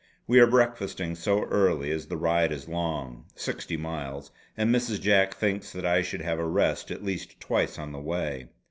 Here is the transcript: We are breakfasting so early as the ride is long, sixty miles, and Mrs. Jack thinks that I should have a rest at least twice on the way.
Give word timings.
We 0.25 0.39
are 0.39 0.47
breakfasting 0.47 1.13
so 1.13 1.43
early 1.43 1.91
as 1.91 2.07
the 2.07 2.17
ride 2.17 2.51
is 2.51 2.67
long, 2.67 3.25
sixty 3.35 3.77
miles, 3.77 4.31
and 4.57 4.73
Mrs. 4.73 4.99
Jack 4.99 5.35
thinks 5.35 5.71
that 5.73 5.85
I 5.85 6.01
should 6.01 6.21
have 6.21 6.39
a 6.39 6.47
rest 6.49 6.89
at 6.89 7.03
least 7.03 7.39
twice 7.39 7.77
on 7.77 7.91
the 7.91 7.99
way. 8.01 8.47